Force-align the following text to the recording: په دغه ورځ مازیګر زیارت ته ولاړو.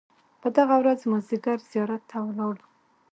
په 0.41 0.47
دغه 0.57 0.75
ورځ 0.81 0.99
مازیګر 1.11 1.59
زیارت 1.71 2.03
ته 2.09 2.17
ولاړو. 2.27 2.65